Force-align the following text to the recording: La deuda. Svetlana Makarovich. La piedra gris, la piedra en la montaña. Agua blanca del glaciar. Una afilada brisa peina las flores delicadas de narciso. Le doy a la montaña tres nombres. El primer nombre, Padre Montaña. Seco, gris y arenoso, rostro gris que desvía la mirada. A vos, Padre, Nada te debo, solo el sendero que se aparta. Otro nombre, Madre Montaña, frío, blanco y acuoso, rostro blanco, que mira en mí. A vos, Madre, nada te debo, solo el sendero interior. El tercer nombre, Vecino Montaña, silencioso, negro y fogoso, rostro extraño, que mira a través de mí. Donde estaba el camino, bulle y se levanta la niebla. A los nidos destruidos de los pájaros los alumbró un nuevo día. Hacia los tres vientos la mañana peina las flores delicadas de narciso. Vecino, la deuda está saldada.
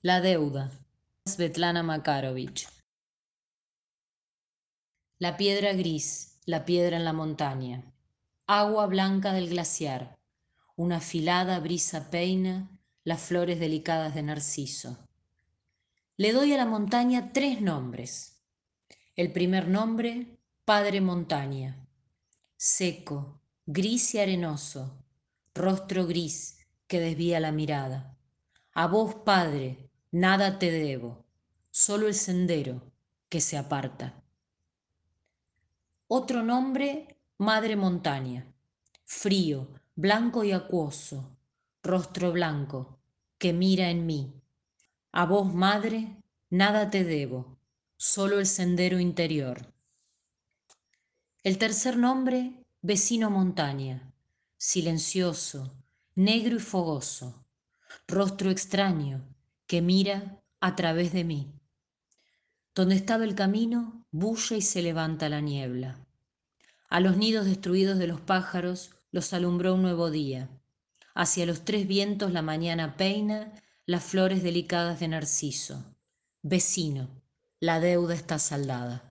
La 0.00 0.20
deuda. 0.20 0.70
Svetlana 1.26 1.82
Makarovich. 1.82 2.68
La 5.18 5.36
piedra 5.36 5.72
gris, 5.72 6.38
la 6.46 6.64
piedra 6.64 6.96
en 6.96 7.04
la 7.04 7.12
montaña. 7.12 7.82
Agua 8.46 8.86
blanca 8.86 9.32
del 9.32 9.48
glaciar. 9.48 10.16
Una 10.76 10.98
afilada 10.98 11.58
brisa 11.58 12.10
peina 12.10 12.70
las 13.02 13.22
flores 13.22 13.58
delicadas 13.58 14.14
de 14.14 14.22
narciso. 14.22 14.96
Le 16.16 16.32
doy 16.32 16.52
a 16.52 16.58
la 16.58 16.66
montaña 16.66 17.32
tres 17.32 17.60
nombres. 17.60 18.40
El 19.16 19.32
primer 19.32 19.66
nombre, 19.66 20.38
Padre 20.64 21.00
Montaña. 21.00 21.88
Seco, 22.56 23.40
gris 23.66 24.14
y 24.14 24.20
arenoso, 24.20 25.02
rostro 25.56 26.06
gris 26.06 26.60
que 26.86 27.00
desvía 27.00 27.40
la 27.40 27.50
mirada. 27.50 28.16
A 28.74 28.86
vos, 28.86 29.16
Padre, 29.24 29.87
Nada 30.10 30.58
te 30.58 30.70
debo, 30.70 31.26
solo 31.70 32.06
el 32.06 32.14
sendero 32.14 32.80
que 33.28 33.42
se 33.42 33.58
aparta. 33.58 34.22
Otro 36.06 36.42
nombre, 36.42 37.18
Madre 37.36 37.76
Montaña, 37.76 38.50
frío, 39.04 39.68
blanco 39.94 40.44
y 40.44 40.52
acuoso, 40.52 41.36
rostro 41.82 42.32
blanco, 42.32 42.98
que 43.36 43.52
mira 43.52 43.90
en 43.90 44.06
mí. 44.06 44.32
A 45.12 45.26
vos, 45.26 45.52
Madre, 45.52 46.22
nada 46.48 46.88
te 46.88 47.04
debo, 47.04 47.58
solo 47.98 48.38
el 48.38 48.46
sendero 48.46 48.98
interior. 48.98 49.74
El 51.42 51.58
tercer 51.58 51.98
nombre, 51.98 52.64
Vecino 52.80 53.28
Montaña, 53.28 54.14
silencioso, 54.56 55.76
negro 56.14 56.56
y 56.56 56.60
fogoso, 56.60 57.44
rostro 58.06 58.50
extraño, 58.50 59.22
que 59.68 59.82
mira 59.82 60.42
a 60.60 60.74
través 60.74 61.12
de 61.12 61.22
mí. 61.22 61.52
Donde 62.74 62.96
estaba 62.96 63.24
el 63.24 63.34
camino, 63.34 64.06
bulle 64.10 64.56
y 64.56 64.62
se 64.62 64.82
levanta 64.82 65.28
la 65.28 65.40
niebla. 65.40 66.04
A 66.88 67.00
los 67.00 67.18
nidos 67.18 67.44
destruidos 67.44 67.98
de 67.98 68.06
los 68.06 68.20
pájaros 68.20 68.92
los 69.12 69.32
alumbró 69.34 69.74
un 69.74 69.82
nuevo 69.82 70.10
día. 70.10 70.48
Hacia 71.14 71.44
los 71.44 71.66
tres 71.66 71.86
vientos 71.86 72.32
la 72.32 72.40
mañana 72.40 72.96
peina 72.96 73.52
las 73.84 74.04
flores 74.04 74.42
delicadas 74.42 75.00
de 75.00 75.08
narciso. 75.08 75.94
Vecino, 76.42 77.10
la 77.60 77.78
deuda 77.78 78.14
está 78.14 78.38
saldada. 78.38 79.07